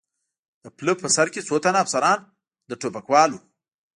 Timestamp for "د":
0.63-0.65